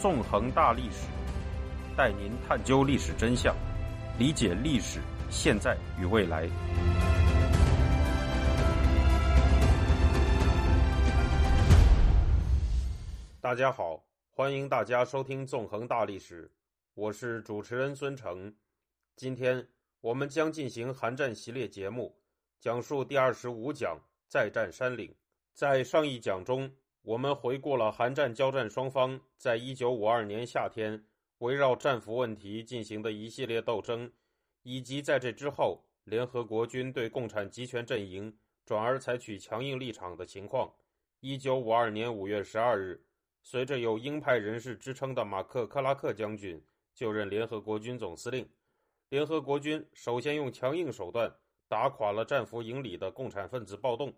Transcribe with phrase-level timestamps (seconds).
[0.00, 1.06] 纵横大历史，
[1.94, 3.54] 带您探究历史真相，
[4.18, 4.98] 理解历史
[5.28, 6.48] 现在与未来。
[13.42, 16.46] 大家好，欢迎大家收听《纵横大历史》，
[16.94, 18.50] 我是主持人孙成。
[19.16, 19.68] 今天
[20.00, 22.16] 我们将进行韩战系列节目，
[22.58, 25.14] 讲述第二十五讲“再战山岭”。
[25.52, 31.04] 在上一讲中，我们回顾了韩战交战双方在一九五二年夏天
[31.38, 34.12] 围绕战俘问题进行的一系列斗争，
[34.62, 40.72] 以及在这之后联合国军对共产集权阵营转而采取强硬立场的情况。
[41.20, 43.04] 一九五二年五月十二日。
[43.42, 46.62] 随着有鹰派人士之称的马克·克拉克将军
[46.94, 48.46] 就任联合国军总司令，
[49.08, 51.34] 联合国军首先用强硬手段
[51.66, 54.12] 打垮了战俘营里的共产分子暴动，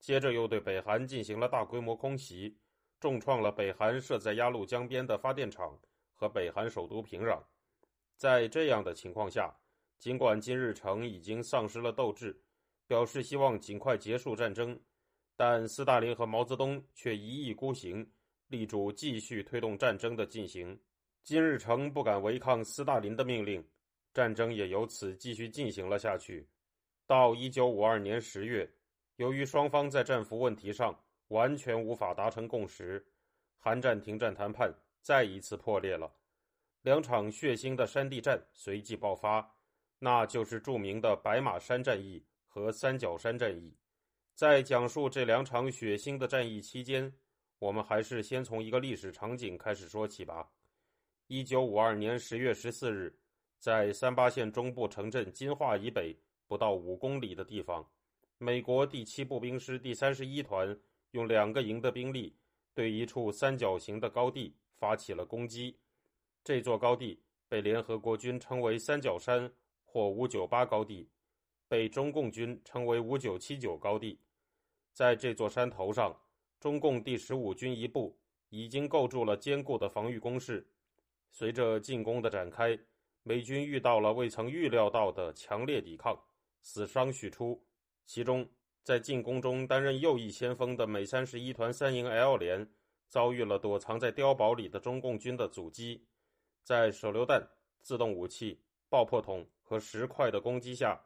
[0.00, 2.58] 接着又对北韩进行了大规模空袭，
[2.98, 5.78] 重创了北韩设在鸭绿江边的发电厂
[6.14, 7.40] 和北韩首都平壤。
[8.16, 9.54] 在这样的情况下，
[9.98, 12.42] 尽管金日成已经丧失了斗志，
[12.86, 14.78] 表示希望尽快结束战争，
[15.36, 18.10] 但斯大林和毛泽东却一意孤行。
[18.48, 20.76] 力主继续推动战争的进行，
[21.22, 23.64] 金日成不敢违抗斯大林的命令，
[24.12, 26.48] 战争也由此继续进行了下去。
[27.06, 28.68] 到一九五二年十月，
[29.20, 33.04] 由于双方在战俘问题上完全无法达成共识，
[33.58, 36.10] 韩战停战谈判再一次破裂了。
[36.80, 39.46] 两场血腥的山地战随即爆发，
[39.98, 43.76] 那就是著名的白马山战役和三角山战役。
[44.34, 47.12] 在讲述这两场血腥的战役期间，
[47.58, 50.50] 我们还是先从一个历史场景开始说起吧。
[51.26, 53.14] 一九五二年十月十四日，
[53.58, 57.86] 在三八线中部城镇金化以北不到五公里的地方，
[58.42, 60.74] 美国第七步兵师第三十一团
[61.10, 62.34] 用两个营的兵力
[62.72, 65.78] 对一处三角形的高地发起了攻击。
[66.42, 69.52] 这座高地被联合国军称为“三角山”
[69.84, 71.06] 或“五九八高地”，
[71.68, 74.18] 被中共军称为“五九七九高地”。
[74.94, 76.18] 在这座山头上。
[76.58, 78.18] 中共第十五军一部
[78.50, 80.66] 已经构筑了坚固的防御工事。
[81.30, 82.78] 随着进攻的展开，
[83.22, 86.22] 美军遇到了未曾预料到的强烈抵抗，
[86.60, 87.64] 死伤续出。
[88.12, 88.44] 其中，
[88.82, 92.68] 在进攻中担任右翼先锋的美三十一团三营 L 连
[93.06, 96.04] 遭遇了躲藏在碉堡里的中共军的阻击，
[96.64, 97.48] 在手榴弹、
[97.80, 101.00] 自动武器、爆破筒和石块的攻击下，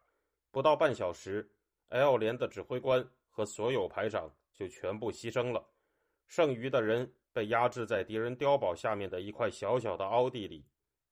[0.51, 1.47] 不到半小时
[1.91, 4.35] ，L 连的指挥官和所有排长。
[4.55, 5.63] 就全部牺牲了，
[6.27, 10.65] 剩余的人被压制在敌人碉堡下面的一块小小的凹地里。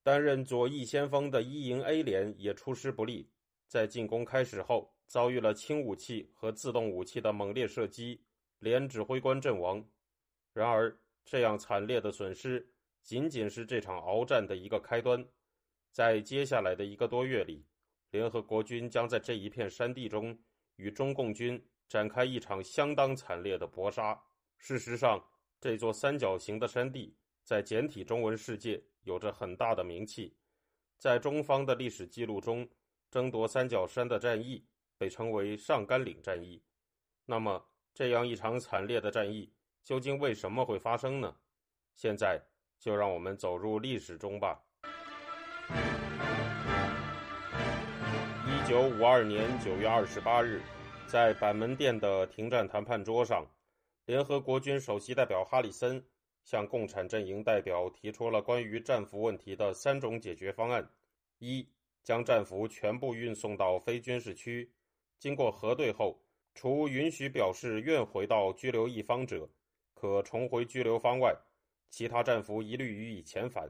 [0.02, 3.28] 担任左翼先锋的一营 A 连也出师不利，
[3.72, 8.22] 在进攻开始后遭遇了轻武器和自动武器的猛烈射击，
[8.58, 9.82] 连指挥官阵亡。
[10.52, 10.94] 然而，
[11.24, 12.70] 这样惨烈的损失
[13.02, 15.26] 仅仅是这场鏖战的一个开端，
[15.90, 17.64] 在接下来的一个多月里，
[18.10, 20.38] 联合国军将在这一片山地中
[20.76, 21.58] 与中共军。
[21.88, 24.22] 展开一场相当惨烈的搏杀。
[24.58, 25.22] 事实上，
[25.58, 30.34] 这座三角形的山地在简体中文世界有着很大的名气。
[30.98, 32.68] 在中方的历史记录中，
[33.12, 34.64] 争夺三角山的战役
[34.96, 36.62] 被称为上甘岭战役。
[37.26, 37.62] 那么，
[37.92, 39.52] 这样一场惨烈的战役
[39.84, 41.36] 究竟为什么会发生呢？
[41.94, 42.42] 现在
[42.80, 44.64] 就让我们走入历史中吧。
[48.46, 50.62] 一九五二年九月二十八日。
[51.04, 53.46] 在板门店的停战谈判桌上，
[54.06, 56.02] 联合国军首席代表哈里森
[56.42, 60.88] 向共产阵营代表提出了关于战俘问题的三种解决方案：
[61.38, 61.68] 一、
[62.02, 64.72] 将战俘全部运送到非军事区，
[65.18, 66.20] 经过核对后，
[66.54, 69.48] 除允许表示愿回到拘留一方者，
[69.94, 71.34] 可重回拘留方外，
[71.88, 73.68] 其他战俘一律予以遣返；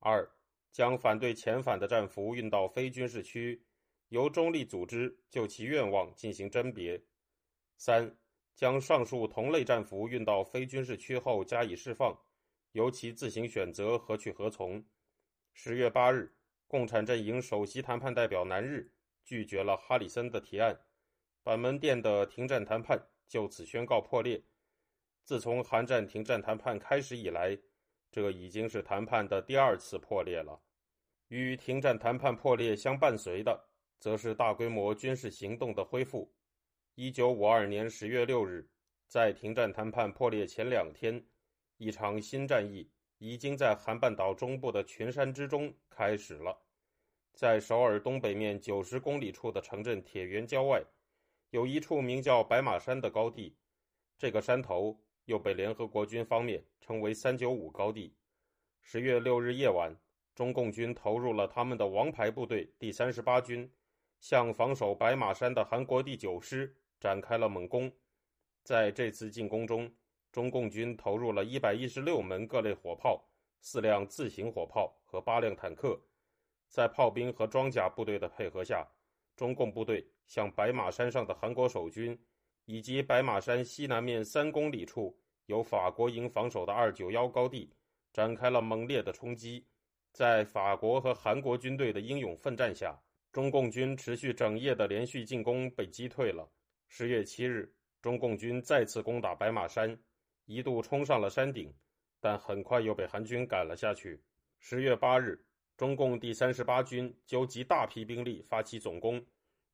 [0.00, 0.28] 二、
[0.70, 3.62] 将反对遣返的战俘运到非军事区。
[4.10, 7.02] 由中立组织就其愿望进行甄别。
[7.76, 8.16] 三、
[8.54, 12.16] 将上述同类战俘运到非军事区后加以释放，
[12.70, 14.84] 由其自行选择何去何从。
[15.52, 16.35] 十月八日，
[16.66, 18.92] 共产阵营首席谈判代表南日
[19.24, 20.80] 拒绝了哈里森的提案，
[21.42, 24.42] 板门店的停战谈判就此宣告破裂。
[25.24, 27.58] 自从韩战停战谈判开始以来，
[28.10, 30.62] 这已经是谈判的第二次破裂了。
[31.28, 33.68] 与停战谈判破裂相伴随的。
[33.98, 36.34] 则是大规模军事行动的恢复。
[36.96, 38.68] 一九五二年十月六日，
[39.08, 41.26] 在停战谈判破裂前两天，
[41.78, 46.58] 一场新战役已经在韩半岛中部的群山之中开始了。
[47.32, 50.82] 在首尔东北面九十公里处的城镇铁原郊外，
[51.50, 53.56] 有一处名叫白马山的高地。
[54.18, 58.14] 这个山头又被联合国军方面称为“三九五高地”。
[58.80, 59.94] 十月六日夜晚，
[60.34, 63.70] 中共军投入了他们的王牌部队第三十八军，
[64.20, 67.92] 向防守白马山的韩国第九师展开了猛攻。
[68.62, 69.92] 在这次进攻中，
[70.36, 73.24] 中共军投入了一百一十六门各类火炮、
[73.62, 75.98] 四辆自行火炮和八辆坦克。
[76.68, 78.86] 在炮兵和装甲部队的配合下，
[79.34, 82.14] 中共部队向白马山上的韩国守军
[82.66, 87.72] 以及白马山西南面三公里处由法国营防守的二九幺高地
[88.12, 89.66] 展开了猛烈的冲击。
[90.12, 92.94] 在法国和韩国军队的英勇奋战下，
[93.32, 96.46] 中共军持续整夜的连续进攻被击退了。
[96.88, 97.72] 十月七日。
[98.02, 99.98] 中共军再次攻打白马山，
[100.46, 101.74] 一度冲上了山顶，
[102.20, 104.22] 但很快又被韩军赶了下去。
[104.58, 105.44] 十月八日，
[105.76, 109.24] 中共第三十八军纠集大批兵力发起总攻，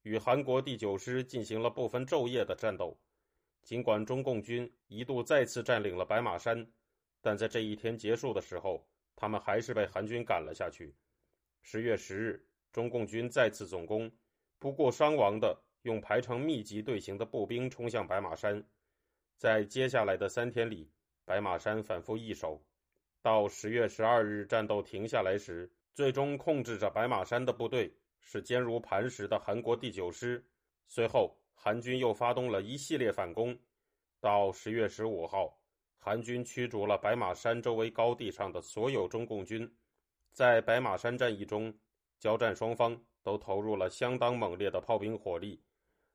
[0.02, 2.98] 与韩国第九师进行了不分昼夜的战斗。
[3.62, 6.66] 尽管中共军一度再次占领了白马山，
[7.20, 8.84] 但在这一天结束的时候，
[9.14, 10.94] 他们还是被韩军赶了下去。
[11.60, 14.10] 十月十日，中共军再次总攻，
[14.58, 15.62] 不顾伤亡的。
[15.82, 18.64] 用排成密集队形的步兵冲向白马山，
[19.36, 20.90] 在接下来的三天里，
[21.24, 22.62] 白马山反复易手。
[23.20, 30.44] 到十月十二日战斗停下来时，最终控制着白马山的部队是坚如磐石的韩国第九师。
[30.88, 33.58] 随后，韩军又发动了一系列反攻。
[34.20, 35.60] 到十月十五号，
[35.98, 39.72] 韩军驱逐了白马山周围高地上的所有中共军。
[40.32, 41.72] 在白马山战役中，
[42.18, 45.62] 交战双方都投入了相当猛烈的炮兵火力。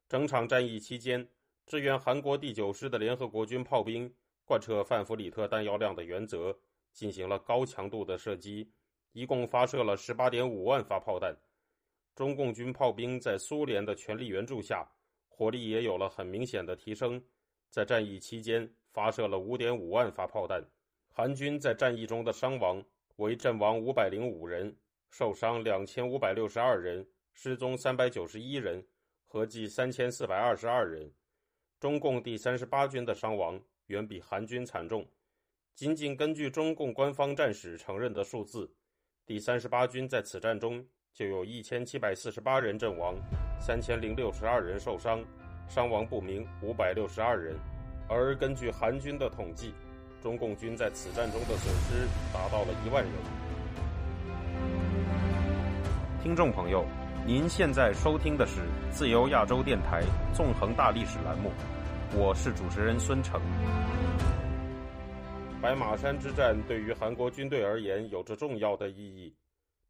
[0.10, 1.28] 整场战役期间，
[1.68, 4.10] 支援韩国第九师的联合国军炮兵
[4.46, 6.58] 贯彻范弗里特弹药量的原则，
[6.94, 8.72] 进行了高强度的射击，
[9.12, 11.36] 一共发射了十八点五万发炮弹。
[12.16, 14.90] 中共军炮兵在苏联的全力援助下，
[15.28, 17.22] 火力也有了很明显的提升，
[17.70, 20.64] 在战役期间发射了五点五万发炮弹。
[21.10, 22.82] 韩军在战役中的伤亡
[23.18, 24.74] 为阵亡五百零五人，
[25.10, 28.82] 受伤两千五百六十二人，失踪三百九十一人。
[29.26, 31.12] 合计三千四百二十二人，
[31.80, 35.06] 中共第三十八军的伤亡远比韩军惨重。
[35.76, 38.74] 仅仅根据中共官方战史承认的数字，
[39.28, 40.84] 第三十八军在此战中
[41.14, 43.16] 就有一千七百四十八人阵亡，
[43.60, 45.24] 三千零六十二人受伤，
[45.70, 47.56] 伤亡不明五百六十二人。
[48.10, 49.76] 而根据韩军的统计，
[50.20, 53.14] 中共军在此战中的损失达到了一万人。
[56.24, 56.88] 听众朋友。
[57.28, 60.02] 您现在收听的是自由亚洲电台
[60.34, 61.52] 《纵横大历史》栏目，
[62.16, 63.42] 我是主持人孙成。
[65.62, 69.36] 白马山之战对于韩国军队而言有着重要的意义。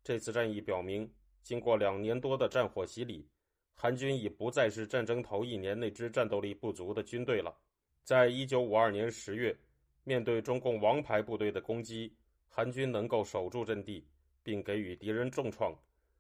[0.04, 1.08] 这次战役表明，
[1.44, 3.30] 经过两年多的战火洗礼，
[3.76, 7.56] 韩军已不再是战争头一年那支战斗力不足的军队了。
[8.04, 9.56] 在一九五二年十月，
[10.04, 12.12] 面对中共王牌部队的攻击，
[12.50, 14.04] 韩军能够守住阵地，
[14.42, 15.72] 并给予敌人重创。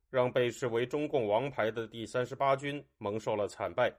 [0.09, 3.93] 让被视为中共王牌的第三十八军蒙受了惨败，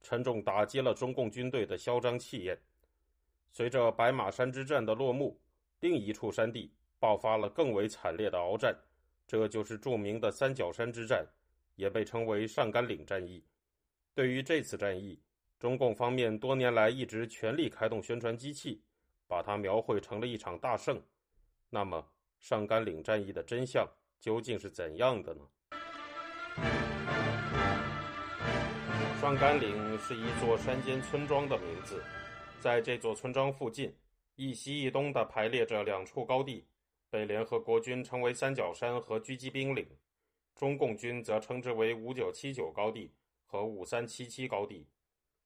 [0.00, 2.58] 沉重打击了中共军队的嚣张气焰。
[3.50, 5.38] 随着白马山之战的落幕，
[5.80, 8.74] 另一处山地爆发了更为惨烈的鏖战，
[9.26, 11.26] 这就是著名的三角山之战，
[11.76, 13.44] 也被称为上甘岭战役。
[14.14, 15.20] 对于这次战役，
[15.58, 18.82] 中共方面多年来一直全力开动宣传机器，
[19.26, 21.00] 把它描绘成了一场大胜。
[21.68, 22.06] 那么，
[22.38, 23.86] 上甘岭战役的真相？
[24.22, 25.40] 究竟是怎样的呢？
[29.18, 32.00] 双甘岭是一座山间村庄的名字，
[32.60, 33.92] 在这座村庄附近，
[34.36, 36.64] 一西一东的排列着两处高地，
[37.10, 39.84] 被联合国军称为三角山和狙击兵岭，
[40.54, 43.12] 中共军则称之为五九七九高地
[43.44, 44.86] 和五三七七高地。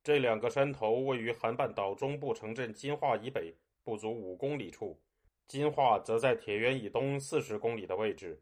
[0.05, 5.01] 这两个山头位于韩半岛中部城镇金化以北不足五公里处，
[5.49, 8.39] 金化则在铁原以东四十公里的位置。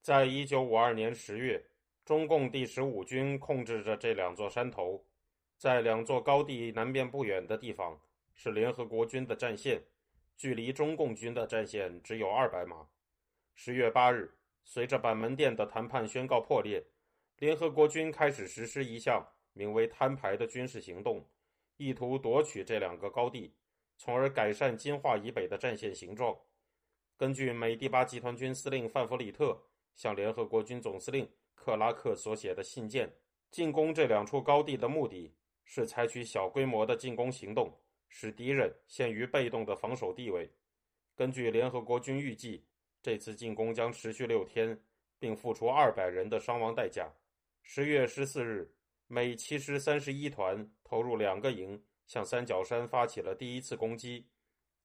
[0.00, 1.62] 在一九五二年十月，
[2.04, 5.04] 中共第十五军控制着这两座山头，
[5.58, 8.00] 在两座高地南边不远的地方
[8.32, 9.82] 是联合国军的战线，
[10.34, 12.88] 距离中共军的战线只有二百码。
[13.54, 16.86] 十月八日，随着板门店的谈判宣告破裂，
[17.38, 21.28] 联合国军开始实施一项名为“摊牌”的军事行动，
[21.76, 23.52] 意图夺取这两个高地，
[23.98, 26.34] 从而改善金化以北的战线形状。
[27.18, 29.60] 根据美第八集团军司令范弗里特。
[29.98, 33.12] 向联合国军总司令克拉克所写的信件，
[33.50, 37.76] 进攻这两处高地的目的是采取小规模的进攻行动，
[38.08, 40.48] 使敌人陷于被动的防守地位。
[41.16, 42.64] 根据联合国军预计，
[43.02, 44.80] 这次进攻将持续六天，
[45.18, 47.12] 并付出二百人的伤亡代价。
[47.62, 48.72] 十月十四日，
[49.08, 54.24] 美七师三十一团投入两个营，向三角山发起了第一次攻击。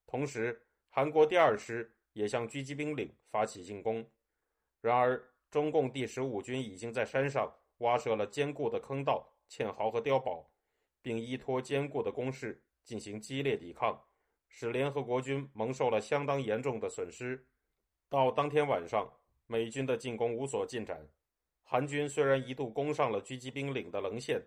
[0.06, 4.04] 同时，韩国第二师也向狙击兵岭发起进攻。
[4.86, 5.18] 然而，
[5.50, 10.50] 中共第十五军已经在山上挖设了坚固的坑道、堑壕和碉堡，
[11.00, 13.98] 并依托坚固的工事进行激烈抵抗，
[14.46, 17.46] 使联合国军蒙受了相当严重的损失。
[18.10, 19.10] 到当天晚上，
[19.46, 21.08] 美军的进攻无所进展。
[21.62, 24.42] 韩军虽然一度攻上了狙击兵岭的棱线，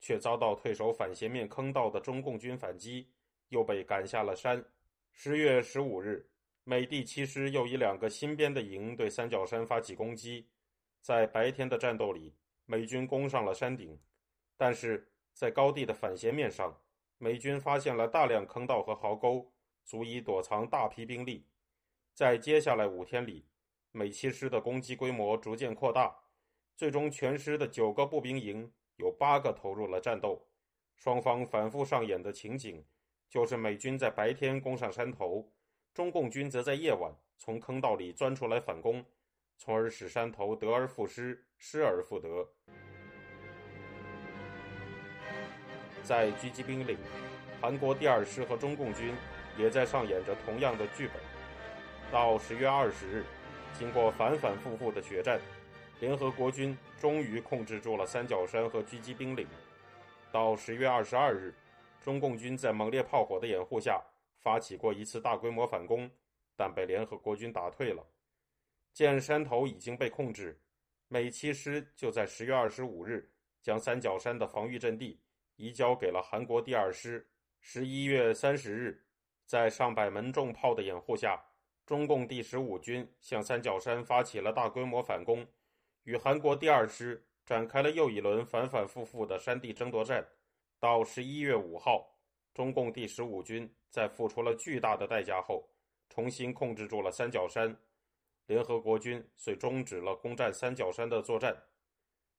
[0.00, 3.10] 却遭到退守反斜面坑道的中共军反击，
[3.50, 4.64] 又被赶下了山。
[5.12, 6.26] 十月十五日，
[6.66, 10.48] 美第七师又以两个新编的营对三角山发起攻击。
[11.02, 14.00] 在白天的战斗里，美军攻上了山顶，
[14.56, 16.80] 但是在高地的反斜面上，
[17.18, 19.52] 美军发现了大量坑道和壕沟，
[19.84, 21.46] 足以躲藏大批兵力。
[22.14, 23.44] 在接下来五天里，
[23.92, 26.16] 美七师的攻击规模逐渐扩大。
[26.74, 30.48] 最终，全师的九个步兵营有八个投入了战斗。
[30.96, 32.82] 双方反复上演的情景，
[33.28, 35.52] 就是美军在白天攻上山头，
[35.94, 39.04] 中共军则在夜晚从坑道里钻出来反攻，
[39.56, 42.48] 从而使山头得而复失，失而复得。
[46.02, 46.98] 在狙击兵岭，
[47.60, 49.14] 韩国第二师和中共军
[49.56, 51.16] 也在上演着同样的剧本。
[52.10, 53.24] 到十月二十日，
[53.72, 55.40] 经过反反复复的血战。
[56.00, 59.46] 联合国军终于控制住了三角山和狙击兵岭。
[60.32, 61.54] 到十月二十二日，
[62.02, 64.02] 中共军在猛烈炮火的掩护下
[64.44, 66.10] 发起过一次大规模反攻，
[66.54, 68.06] 但被联合国军打退了。
[68.92, 70.60] 见山头已经被控制，
[71.08, 73.32] 美七师就在十月二十五日
[73.62, 75.18] 将三角山的防御阵地
[75.56, 77.26] 移交给了韩国第二师。
[77.58, 79.06] 十一月三十日，
[79.46, 81.42] 在上百门重炮的掩护下，
[81.86, 85.46] 中共第十五军向三角山发起了大规模反攻。
[86.02, 90.28] 与韩国第二师展开了又一轮反反复复的山地争夺战。
[90.78, 92.18] 到十一月五号，
[92.52, 95.64] 中共第十五军在付出了巨大的代价后，
[96.08, 97.76] 重新控制住了三角山。
[98.46, 101.56] 联合国军遂终止了攻占三角山的作战。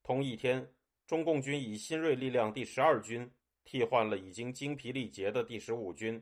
[0.04, 0.70] 同一天，
[1.08, 3.32] 中共军以新锐力量第十二军
[3.64, 6.22] 替换了已经精疲力竭的第十五军，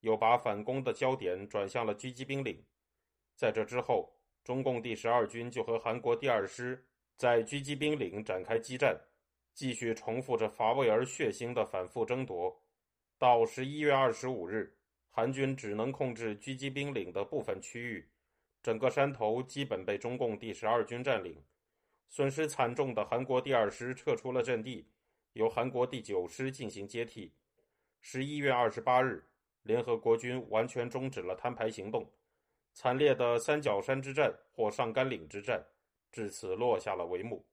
[0.00, 2.64] 又把反攻的焦点转向了狙击兵岭。
[3.36, 4.16] 在这之后。
[4.42, 6.82] 中共第十二军就和韩国第二师
[7.18, 8.98] 在狙击兵岭展开激战，
[9.52, 12.58] 继续重复着乏味而血腥的反复争夺。
[13.20, 14.74] 到十一月二十五日，
[15.10, 18.08] 韩军只能控制狙击兵岭的部分区域，
[18.62, 21.36] 整个山头基本被中共第十二军占领。
[22.08, 24.88] 损失惨重的韩国第二师撤出了阵地，
[25.34, 27.34] 由韩国第九师进行接替。
[28.00, 29.22] 十一月二十八日，
[29.64, 32.10] 联合国军完全终止了摊牌行动。
[32.72, 35.62] 惨烈的三角山之战或上甘岭之战，
[36.10, 37.44] 至此落下了帷幕。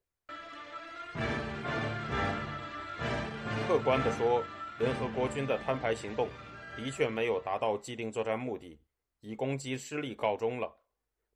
[3.68, 4.42] 客观地说，
[4.78, 6.28] 联合国军的摊牌行动
[6.76, 8.78] 的确没有达到既定作战目的，
[9.20, 10.72] 以攻击失利告终了。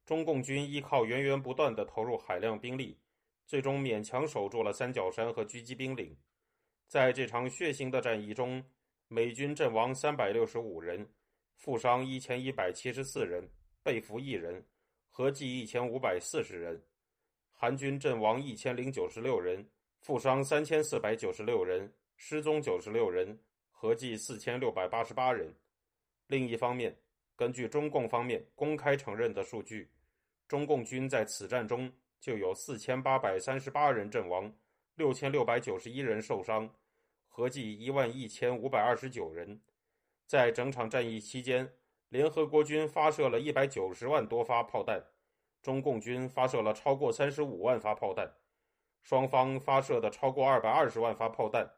[0.04, 2.96] 中共军依靠源源不断的投入海量兵力，
[3.44, 6.16] 最终勉强守住了三角山和狙击兵岭。
[6.87, 8.64] 在这场血腥的战役中，
[9.08, 11.08] 美军阵亡三百六十五人，
[11.56, 13.49] 负伤一千一百七十四人。
[13.84, 14.64] 被俘一人，
[15.08, 16.76] 合计一千五百四十人；
[17.52, 19.68] 韩军阵亡一千零九十六人，
[19.99, 21.92] 负伤三千四百九十六人，
[22.24, 23.36] 失踪九十六人，
[23.72, 25.52] 合计四千六百八十八人。
[26.28, 26.96] 另一方面，
[27.34, 29.90] 根据中共方面公开承认的数据，
[30.46, 34.54] 中共军在此战中就有四千八百三十八人阵亡，
[34.94, 36.72] 六千六百九十一人受伤，
[37.26, 39.60] 合计一万一千五百二十九人。
[40.24, 41.74] 在整场战役期间，
[42.08, 45.04] 联合国军发射了一百九十万多发炮弹，
[45.60, 48.32] 中共军发射了超过三十五万发炮弹，
[49.02, 51.68] 双方发射的超过二百二十万发炮弹，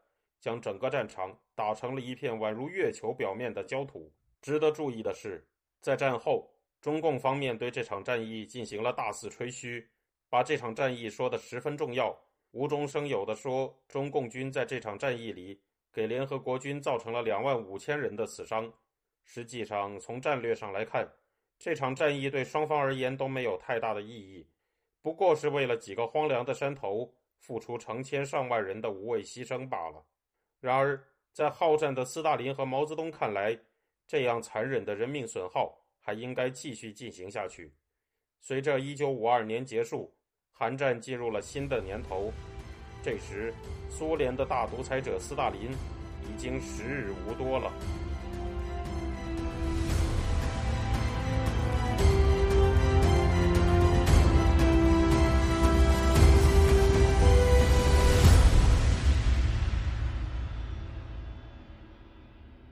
[0.45, 4.13] 将整个战场打成了一片宛如月球表面的焦土。
[4.43, 5.43] 值得注意的是，
[5.81, 9.89] 在战后，中共方面对这场战役进行了大肆吹嘘，
[10.29, 12.15] 把这场战役说得十分重要，
[12.51, 15.59] 无中生有的说，中共军在这场战役里
[15.91, 18.71] 给联合国军造成了两万五千人的死伤。
[19.23, 21.11] 实际上，从战略上来看，
[21.57, 24.47] 这场战役对双方而言都没有太大的意义，
[25.01, 30.05] 不过是为了几个荒凉的山头付出成千上万人的无谓牺牲罢了。
[30.65, 30.99] 然而，
[31.31, 33.55] 在好战的斯大林和毛泽东看来，
[34.07, 37.71] 这样残忍的人命损耗还应该继续进行下去。
[38.41, 40.11] 随着1952年结束，
[40.51, 42.33] 韩战进入了新的年头，
[43.03, 43.53] 这时，
[43.91, 45.69] 苏联的大独裁者斯大林
[46.23, 47.71] 已经时日无多了。